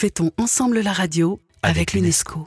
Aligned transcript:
Fêtons 0.00 0.30
ensemble 0.38 0.78
la 0.78 0.92
radio 0.92 1.40
avec, 1.64 1.92
l'UNESCO. 1.92 2.46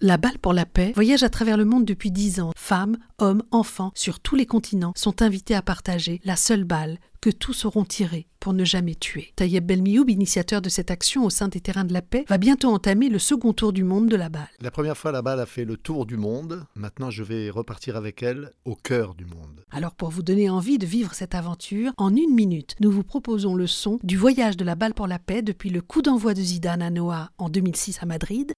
La 0.00 0.16
balle 0.16 0.38
pour 0.38 0.54
la 0.54 0.64
paix 0.64 0.92
voyage 0.94 1.22
à 1.22 1.28
travers 1.28 1.58
le 1.58 1.66
monde 1.66 1.84
depuis 1.84 2.10
dix 2.10 2.40
ans. 2.40 2.52
Femmes, 2.68 2.98
hommes, 3.16 3.42
enfants, 3.50 3.92
sur 3.94 4.20
tous 4.20 4.36
les 4.36 4.44
continents, 4.44 4.92
sont 4.94 5.22
invités 5.22 5.54
à 5.54 5.62
partager 5.62 6.20
la 6.26 6.36
seule 6.36 6.64
balle 6.64 6.98
que 7.22 7.30
tous 7.30 7.64
auront 7.64 7.86
tirée 7.86 8.26
pour 8.40 8.52
ne 8.52 8.62
jamais 8.62 8.94
tuer. 8.94 9.32
Tayeb 9.36 9.64
Belmioub, 9.64 10.10
initiateur 10.10 10.60
de 10.60 10.68
cette 10.68 10.90
action 10.90 11.24
au 11.24 11.30
sein 11.30 11.48
des 11.48 11.62
terrains 11.62 11.86
de 11.86 11.94
la 11.94 12.02
paix, 12.02 12.26
va 12.28 12.36
bientôt 12.36 12.68
entamer 12.68 13.08
le 13.08 13.18
second 13.18 13.54
tour 13.54 13.72
du 13.72 13.84
monde 13.84 14.10
de 14.10 14.16
la 14.16 14.28
balle. 14.28 14.50
La 14.60 14.70
première 14.70 14.98
fois, 14.98 15.12
la 15.12 15.22
balle 15.22 15.40
a 15.40 15.46
fait 15.46 15.64
le 15.64 15.78
tour 15.78 16.04
du 16.04 16.18
monde. 16.18 16.66
Maintenant, 16.74 17.08
je 17.08 17.22
vais 17.22 17.48
repartir 17.48 17.96
avec 17.96 18.22
elle 18.22 18.52
au 18.66 18.74
cœur 18.74 19.14
du 19.14 19.24
monde. 19.24 19.64
Alors 19.70 19.94
pour 19.94 20.10
vous 20.10 20.22
donner 20.22 20.50
envie 20.50 20.76
de 20.76 20.84
vivre 20.84 21.14
cette 21.14 21.34
aventure, 21.34 21.92
en 21.96 22.14
une 22.14 22.34
minute, 22.34 22.74
nous 22.80 22.90
vous 22.90 23.02
proposons 23.02 23.54
le 23.54 23.66
son 23.66 23.98
du 24.02 24.18
voyage 24.18 24.58
de 24.58 24.64
la 24.66 24.74
balle 24.74 24.92
pour 24.92 25.06
la 25.06 25.18
paix 25.18 25.40
depuis 25.40 25.70
le 25.70 25.80
coup 25.80 26.02
d'envoi 26.02 26.34
de 26.34 26.42
Zidane 26.42 26.82
à 26.82 26.90
Noah 26.90 27.30
en 27.38 27.48
2006 27.48 28.00
à 28.02 28.04
Madrid 28.04 28.52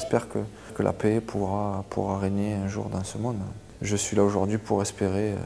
J'espère 0.00 0.30
que, 0.30 0.38
que 0.74 0.82
la 0.82 0.94
paix 0.94 1.20
pourra, 1.20 1.84
pourra 1.90 2.18
régner 2.18 2.54
un 2.54 2.68
jour 2.68 2.88
dans 2.88 3.04
ce 3.04 3.18
monde. 3.18 3.36
Je 3.82 3.96
suis 3.96 4.16
là 4.16 4.24
aujourd'hui 4.24 4.56
pour 4.56 4.80
espérer. 4.80 5.32
euh, 5.34 5.36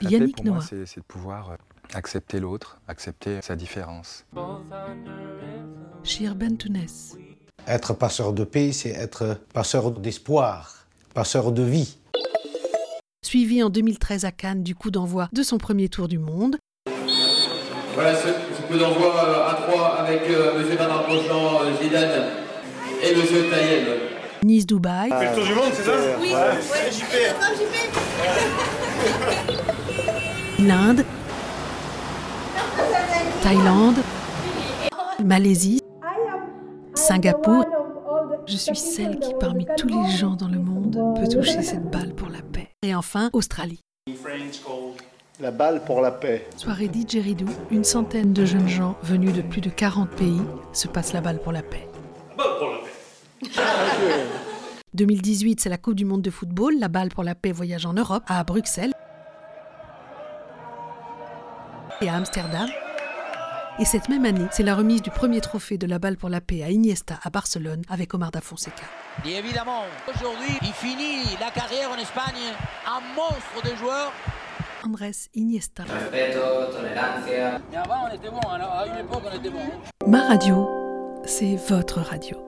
La 0.00 0.08
paix, 0.10 0.14
Yannick 0.16 0.36
pour 0.36 0.44
moi, 0.46 0.54
Noah. 0.56 0.64
c'est 0.86 0.96
de 0.98 1.04
pouvoir 1.04 1.52
euh, 1.52 1.56
accepter 1.94 2.40
l'autre, 2.40 2.80
accepter 2.88 3.38
sa 3.42 3.54
différence. 3.54 4.26
Shir 6.02 6.34
Bentounes. 6.34 6.84
Être 7.68 7.94
passeur 7.94 8.32
de 8.32 8.42
paix, 8.42 8.72
c'est 8.72 8.90
être 8.90 9.38
passeur 9.52 9.92
d'espoir, 9.92 10.86
passeur 11.14 11.52
de 11.52 11.62
vie. 11.62 11.96
Suivi 13.24 13.62
en 13.62 13.70
2013 13.70 14.24
à 14.24 14.32
Cannes 14.32 14.62
du 14.64 14.74
coup 14.74 14.90
d'envoi 14.90 15.28
de 15.32 15.42
son 15.44 15.58
premier 15.58 15.88
tour 15.88 16.08
du 16.08 16.18
monde, 16.18 16.56
Voilà 17.96 18.14
ce, 18.14 18.28
ce 18.28 18.62
coup 18.68 18.76
d'envoi 18.76 19.14
euh, 19.26 19.48
à 19.48 19.54
3 19.54 19.96
avec 20.00 20.28
euh, 20.28 20.60
M. 20.60 20.76
Bernard 20.76 21.04
Prochant, 21.04 21.62
euh, 21.62 21.82
Zidane 21.82 22.26
et 23.02 23.12
M. 23.12 23.50
Taïeb. 23.50 23.88
Nice-Dubaï, 24.44 25.08
l'Inde, 30.58 31.04
Thaïlande, 33.42 33.96
Malaisie, 35.24 35.80
Singapour. 36.94 37.64
Je 38.46 38.56
suis 38.58 38.76
celle 38.76 39.18
qui, 39.18 39.32
parmi 39.40 39.66
tous 39.78 39.88
les 39.88 40.16
gens 40.18 40.36
dans 40.36 40.48
le 40.48 40.58
monde, 40.58 40.98
peut 41.18 41.28
toucher 41.28 41.62
cette 41.62 41.90
balle 41.90 42.14
pour 42.14 42.28
la 42.28 42.42
paix. 42.42 42.68
Et 42.82 42.94
enfin, 42.94 43.30
Australie. 43.32 43.80
La 45.38 45.50
balle 45.50 45.84
pour 45.84 46.00
la 46.00 46.12
paix. 46.12 46.48
Soirée 46.56 46.88
didgeridoo, 46.88 47.44
une 47.70 47.84
centaine 47.84 48.32
de 48.32 48.46
jeunes 48.46 48.68
gens 48.68 48.96
venus 49.02 49.34
de 49.34 49.42
plus 49.42 49.60
de 49.60 49.68
40 49.68 50.08
pays 50.08 50.40
se 50.72 50.88
passent 50.88 51.12
la 51.12 51.20
balle 51.20 51.42
pour 51.42 51.52
la 51.52 51.62
paix. 51.62 51.86
2018, 54.94 55.60
c'est 55.60 55.68
la 55.68 55.76
Coupe 55.76 55.94
du 55.94 56.06
Monde 56.06 56.22
de 56.22 56.30
football. 56.30 56.78
La 56.78 56.88
balle 56.88 57.10
pour 57.10 57.22
la 57.22 57.34
paix 57.34 57.52
voyage 57.52 57.84
en 57.84 57.92
Europe, 57.92 58.22
à 58.28 58.42
Bruxelles 58.44 58.92
et 62.00 62.08
à 62.08 62.14
Amsterdam. 62.14 62.70
Et 63.78 63.84
cette 63.84 64.08
même 64.08 64.24
année, 64.24 64.46
c'est 64.52 64.62
la 64.62 64.74
remise 64.74 65.02
du 65.02 65.10
premier 65.10 65.42
trophée 65.42 65.76
de 65.76 65.86
la 65.86 65.98
balle 65.98 66.16
pour 66.16 66.30
la 66.30 66.40
paix 66.40 66.62
à 66.62 66.70
Iniesta 66.70 67.18
à 67.22 67.28
Barcelone 67.28 67.82
avec 67.90 68.14
Omar 68.14 68.30
da 68.30 68.40
Fonseca. 68.40 68.84
Et 69.26 69.34
évidemment, 69.34 69.82
aujourd'hui, 70.08 70.56
il 70.62 70.72
finit 70.72 71.36
la 71.38 71.50
carrière 71.50 71.90
en 71.90 71.98
Espagne, 71.98 72.54
un 72.86 73.00
monstre 73.14 73.70
de 73.70 73.76
joueur. 73.76 74.12
Andrés 74.86 75.28
Iniesta. 75.34 75.82
Mais 76.12 76.32
avant, 77.76 78.08
on 78.08 78.14
était 78.14 78.30
bon, 78.30 78.38
alors 78.48 78.70
à 78.70 78.86
une 78.86 79.04
époque, 79.04 79.22
on 79.26 79.36
était 79.36 79.50
bon. 79.50 79.58
Ma 80.06 80.28
radio, 80.28 80.68
c'est 81.24 81.56
votre 81.56 82.00
radio. 82.00 82.45